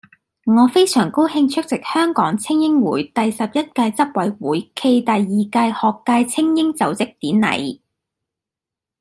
[0.45, 7.79] 我非常高興出席香港菁英會第十一屆執委會暨第二屆學界菁英就職典禮